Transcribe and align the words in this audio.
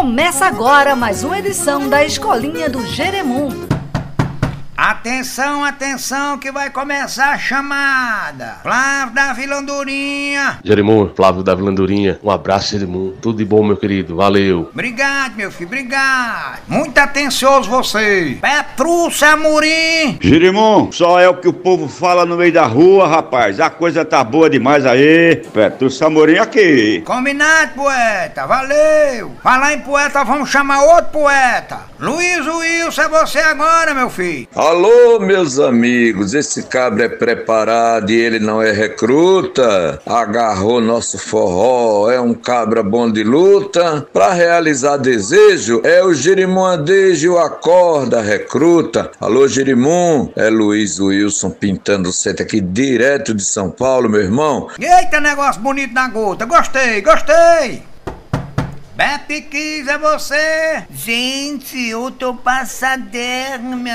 Começa 0.00 0.46
agora 0.46 0.96
mais 0.96 1.24
uma 1.24 1.38
edição 1.38 1.86
da 1.86 2.02
Escolinha 2.02 2.70
do 2.70 2.86
Jeremum. 2.86 3.50
Atenção, 4.90 5.64
atenção, 5.64 6.36
que 6.36 6.50
vai 6.50 6.68
começar 6.68 7.30
a 7.30 7.38
chamada. 7.38 8.56
Flávio 8.60 9.14
da 9.14 9.32
Vilandurinha. 9.32 10.58
Jerimum, 10.64 11.12
Flávio 11.14 11.44
da 11.44 11.54
Vilandurinha. 11.54 12.18
Um 12.24 12.28
abraço, 12.28 12.72
Jerimum. 12.72 13.14
Tudo 13.22 13.38
de 13.38 13.44
bom, 13.44 13.62
meu 13.62 13.76
querido. 13.76 14.16
Valeu. 14.16 14.68
Obrigado, 14.72 15.36
meu 15.36 15.52
filho, 15.52 15.68
obrigado. 15.68 16.62
Muito 16.66 16.98
atencioso 16.98 17.70
você. 17.70 18.36
Petrúcia 18.42 19.28
Amorim. 19.28 20.18
Jerimum, 20.20 20.90
só 20.90 21.20
é 21.20 21.28
o 21.28 21.36
que 21.36 21.46
o 21.46 21.52
povo 21.52 21.86
fala 21.86 22.26
no 22.26 22.36
meio 22.36 22.52
da 22.52 22.66
rua, 22.66 23.06
rapaz. 23.06 23.60
A 23.60 23.70
coisa 23.70 24.04
tá 24.04 24.24
boa 24.24 24.50
demais 24.50 24.84
aí. 24.84 25.36
Petrúcia 25.54 26.08
Amorim 26.08 26.38
aqui. 26.38 27.00
Combinado, 27.06 27.74
poeta. 27.76 28.44
Valeu. 28.44 29.36
Falar 29.40 29.72
em 29.72 29.80
poeta, 29.82 30.24
vamos 30.24 30.50
chamar 30.50 30.82
outro 30.82 31.12
poeta. 31.12 31.78
Luiz 32.00 32.44
Wilson, 32.44 33.02
é 33.02 33.08
você 33.08 33.38
agora, 33.38 33.94
meu 33.94 34.10
filho. 34.10 34.48
Alô, 34.56 34.79
meus 35.20 35.58
amigos, 35.58 36.34
esse 36.34 36.64
cabra 36.64 37.04
é 37.04 37.08
preparado 37.08 38.10
e 38.10 38.14
ele 38.14 38.38
não 38.38 38.60
é 38.62 38.72
recruta. 38.72 40.00
Agarrou 40.06 40.80
nosso 40.80 41.18
forró, 41.18 42.10
é 42.10 42.20
um 42.20 42.34
cabra 42.34 42.82
bom 42.82 43.10
de 43.10 43.22
luta. 43.22 44.06
Pra 44.12 44.32
realizar 44.32 44.96
desejo, 44.96 45.80
é 45.84 46.02
o 46.02 46.12
Girimum 46.12 46.64
Adejo, 46.64 47.38
acorda, 47.38 48.20
recruta. 48.20 49.10
Alô, 49.20 49.46
Girimum, 49.46 50.32
é 50.34 50.48
Luiz 50.50 50.98
Wilson 50.98 51.50
pintando 51.50 52.08
o 52.08 52.12
centro 52.12 52.44
aqui 52.44 52.60
direto 52.60 53.32
de 53.34 53.44
São 53.44 53.70
Paulo, 53.70 54.08
meu 54.08 54.20
irmão. 54.20 54.68
Eita, 54.78 55.20
negócio 55.20 55.60
bonito 55.60 55.94
na 55.94 56.08
gota. 56.08 56.44
Gostei, 56.44 57.00
gostei. 57.02 57.82
Beppe 58.96 59.42
Kiss, 59.42 59.88
é 59.88 59.96
você? 59.96 60.84
Gente, 60.90 61.88
eu 61.88 62.10
tô 62.10 62.34
passaderna. 62.34 63.90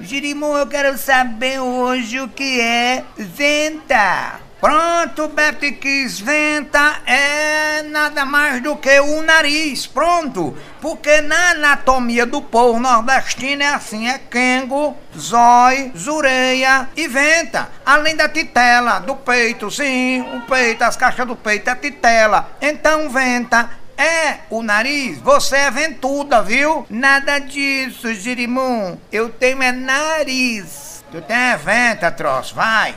Girimum, 0.00 0.56
eu 0.56 0.66
quero 0.66 0.98
saber 0.98 1.60
hoje 1.60 2.20
o 2.20 2.28
que 2.28 2.60
é 2.60 3.04
venta. 3.16 4.40
Pronto, 4.60 5.30
Kiss, 5.78 6.22
venta 6.22 6.96
é 7.06 7.82
nada 7.82 8.24
mais 8.24 8.62
do 8.62 8.74
que 8.76 8.98
o 8.98 9.20
nariz, 9.20 9.86
pronto. 9.86 10.56
Porque 10.80 11.20
na 11.20 11.50
anatomia 11.50 12.24
do 12.24 12.40
povo 12.40 12.80
nordestino 12.80 13.62
é 13.62 13.68
assim, 13.68 14.08
é 14.08 14.18
quengo, 14.18 14.96
zói, 15.16 15.92
zureia 15.94 16.88
e 16.96 17.06
venta. 17.06 17.68
Além 17.84 18.16
da 18.16 18.26
titela, 18.26 19.00
do 19.00 19.14
peito, 19.16 19.70
sim, 19.70 20.22
o 20.34 20.40
peito, 20.48 20.82
as 20.82 20.96
caixas 20.96 21.26
do 21.26 21.36
peito 21.36 21.68
é 21.68 21.74
titela. 21.74 22.56
Então 22.60 23.10
venta 23.10 23.68
é, 23.96 24.40
o 24.50 24.62
nariz, 24.62 25.18
você 25.18 25.56
é 25.56 25.70
ventuda, 25.70 26.42
viu? 26.42 26.86
Nada 26.90 27.38
disso, 27.38 28.12
Girimum. 28.14 28.98
Eu 29.10 29.28
tenho 29.28 29.62
é 29.62 29.72
nariz. 29.72 31.04
Tu 31.10 31.20
tem 31.22 31.36
é 31.36 31.56
venta, 31.56 32.10
troço, 32.10 32.54
vai. 32.54 32.96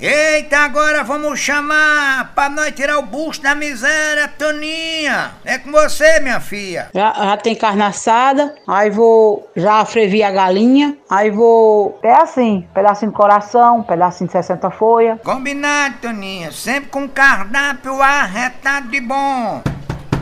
Eita, 0.00 0.58
agora 0.58 1.04
vamos 1.04 1.38
chamar 1.38 2.32
pra 2.34 2.48
nós 2.48 2.72
tirar 2.72 2.98
o 2.98 3.02
busto 3.02 3.42
da 3.44 3.54
miséria, 3.54 4.28
Toninha. 4.28 5.30
É 5.44 5.56
com 5.56 5.70
você, 5.70 6.18
minha 6.20 6.40
filha. 6.40 6.88
Já, 6.92 7.12
já 7.12 7.36
tem 7.36 7.54
carne 7.54 7.82
assada, 7.82 8.54
aí 8.66 8.90
vou 8.90 9.48
já 9.54 9.84
frevi 9.84 10.22
a 10.22 10.30
galinha, 10.30 10.96
aí 11.08 11.30
vou. 11.30 11.98
É 12.02 12.12
assim: 12.12 12.66
pedacinho 12.74 13.12
de 13.12 13.16
coração, 13.16 13.82
pedacinho 13.82 14.26
de 14.26 14.32
60 14.32 14.70
folha. 14.72 15.20
Combinado, 15.24 15.94
Toninha. 16.02 16.50
Sempre 16.50 16.90
com 16.90 17.08
cardápio 17.08 18.02
arretado 18.02 18.88
de 18.88 19.00
bom. 19.00 19.62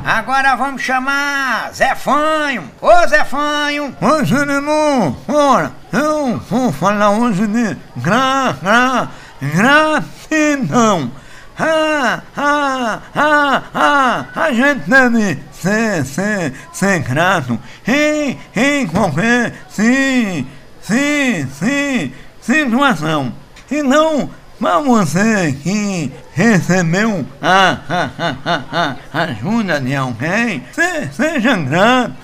Agora 0.05 0.57
vamos 0.57 0.83
chamar 0.83 1.71
Zé 1.73 1.95
Fanho. 1.95 2.65
Ô 2.81 3.07
Zé 3.07 3.25
Fanho. 3.25 3.97
Ô 4.01 4.25
Jerimum, 4.25 5.15
ora, 5.29 5.71
eu 5.93 6.39
vou 6.39 6.73
falar 6.73 7.11
hoje 7.11 7.47
de 7.47 7.77
gra, 7.97 8.57
gra, 8.61 9.09
gratidão. 9.43 11.11
Ah, 11.59 12.23
ah, 12.37 13.03
ah, 13.15 13.63
ah, 13.75 14.27
a 14.35 14.53
gente 14.53 14.89
deve 14.89 15.39
ser, 15.53 16.05
ser, 16.05 16.53
ser 16.73 17.01
grato 17.01 17.59
em, 17.87 18.39
em 18.57 18.87
qualquer 18.87 19.55
sim, 19.69 20.47
sim, 20.81 21.47
sim, 21.53 22.13
situação. 22.41 23.33
E 23.71 23.83
não 23.83 24.31
para 24.59 24.79
você 24.79 25.53
que 25.63 26.13
recebeu 26.33 27.27
a, 27.43 27.79
a, 27.89 28.11
a, 28.45 28.97
a, 29.13 29.23
ajuda 29.25 29.81
de 29.81 29.95
alguém, 29.95 30.65
se, 30.73 31.09
seja 31.13 31.57
grato, 31.57 32.15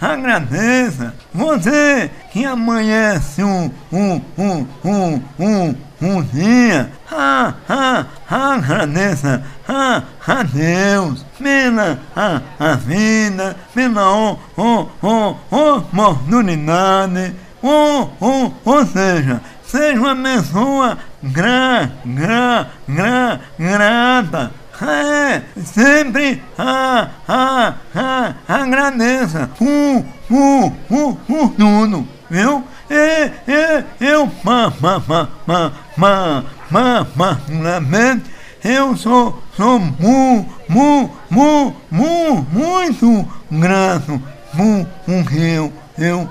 agradeça. 0.00 1.14
Você 1.34 2.12
que 2.32 2.44
amanhece 2.44 3.42
um, 3.42 3.68
um, 3.92 4.20
um, 4.38 4.66
um, 4.84 5.22
um, 5.40 5.76
um 6.00 6.22
dia, 6.22 6.92
a, 7.10 7.54
a, 7.68 8.06
agradeça. 8.54 9.42
A, 9.68 10.02
a 10.26 10.42
Deus. 10.44 11.26
Pela 11.36 11.98
a, 12.14 12.40
a 12.58 12.74
vida, 12.76 13.56
pela 13.74 14.16
o, 14.16 14.38
o, 14.56 14.88
o, 15.02 15.36
oportunidade, 15.50 17.34
ou, 17.60 18.12
ou, 18.20 18.54
ou 18.64 18.86
seja, 18.86 19.40
seja 19.66 19.98
uma 19.98 20.14
pessoa 20.14 20.98
gra, 21.20 21.90
gra, 22.04 22.70
gra, 22.88 23.40
grata. 23.58 24.52
É, 24.82 25.42
sempre 25.62 26.42
ah, 26.58 27.08
ah, 27.28 27.74
ah, 27.94 28.34
agradeça 28.48 29.48
o, 29.60 29.64
uh, 29.64 30.06
o, 30.30 30.66
uh, 30.66 30.76
o, 30.90 31.10
uh, 31.10 31.18
o 31.28 31.54
Nuno, 31.56 32.08
viu? 32.28 32.64
É, 32.90 33.30
é, 33.46 33.84
eu, 34.00 34.30
ma, 34.42 34.72
ma, 34.80 35.02
ma, 35.06 35.28
ma, 35.46 35.72
ma, 35.96 36.44
ma, 36.70 37.06
ma, 37.14 37.40
lamento, 37.48 38.28
eu 38.64 38.96
sou, 38.96 39.42
sou 39.56 39.78
mu, 39.78 40.48
mu, 40.68 41.10
mu, 41.30 41.76
mu, 41.90 42.46
muito 42.50 43.28
grato 43.50 44.20
por 44.56 45.14
o 45.14 45.24
que 45.24 45.38
eu, 45.38 45.72
eu, 45.96 46.28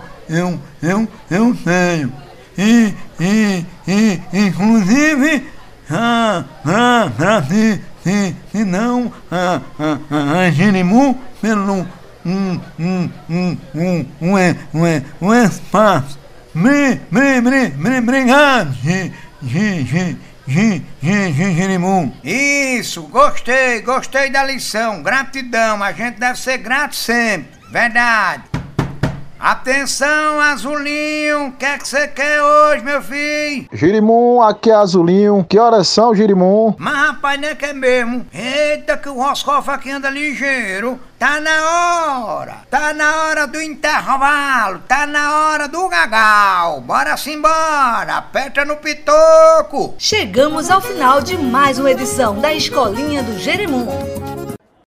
eu, 0.81 1.07
eu, 1.31 1.57
tenho. 1.63 2.11
E, 2.57 2.93
e, 3.19 3.65
e, 3.87 4.21
inclusive, 4.33 5.47
ah, 5.89 6.43
ah, 6.65 7.03
agradeço 7.03 7.92
se, 8.03 8.65
não, 8.65 9.11
a, 9.31 9.61
a, 9.79 9.99
a, 10.11 10.39
a 10.41 10.51
Jerimu, 10.51 11.17
pelo 11.41 11.63
um, 11.73 11.87
um, 12.25 12.59
um, 12.79 13.09
um, 13.29 13.57
um, 13.73 14.05
um, 14.21 15.03
um 15.21 15.33
espaço. 15.33 16.19
Bri, 16.53 17.01
bri, 17.09 17.41
bri, 17.41 17.69
bri, 17.69 17.97
obrigado, 17.97 18.75
Jerimu. 21.53 22.13
Isso, 22.23 23.03
gostei, 23.03 23.81
gostei 23.81 24.29
da 24.29 24.43
lição. 24.43 25.01
Gratidão, 25.01 25.81
a 25.81 25.91
gente 25.93 26.19
deve 26.19 26.37
ser 26.39 26.57
grato 26.57 26.95
sempre. 26.95 27.47
Verdade. 27.71 28.52
Atenção, 29.43 30.39
Azulinho! 30.39 31.47
O 31.47 31.51
que 31.51 31.65
é 31.65 31.77
que 31.77 31.85
você 31.85 32.07
quer 32.07 32.41
hoje, 32.41 32.81
meu 32.81 33.01
filho? 33.01 33.67
Girimum, 33.73 34.41
aqui 34.41 34.71
é 34.71 34.73
Azulinho. 34.73 35.45
Que 35.49 35.59
horas 35.59 35.89
são, 35.89 36.15
Girimum? 36.15 36.73
Mas 36.77 36.95
rapaz, 36.95 37.41
não 37.41 37.49
é 37.49 37.53
que 37.53 37.65
é 37.65 37.73
mesmo. 37.73 38.25
Eita, 38.33 38.95
que 38.95 39.09
o 39.09 39.21
Roscoff 39.21 39.69
aqui 39.69 39.91
anda 39.91 40.09
ligeiro. 40.09 40.97
Tá 41.19 41.41
na 41.41 41.61
hora. 41.61 42.55
Tá 42.71 42.93
na 42.93 43.23
hora 43.23 43.45
do 43.45 43.61
intervalo. 43.61 44.79
Tá 44.87 45.05
na 45.05 45.37
hora 45.37 45.67
do 45.67 45.89
gagal. 45.89 46.79
Bora 46.79 47.17
simbora. 47.17 48.15
Aperta 48.15 48.63
no 48.63 48.77
pitoco. 48.77 49.93
Chegamos 49.97 50.71
ao 50.71 50.79
final 50.79 51.21
de 51.21 51.37
mais 51.37 51.77
uma 51.77 51.91
edição 51.91 52.39
da 52.39 52.53
Escolinha 52.53 53.21
do 53.21 53.37
Jerimum. 53.37 54.22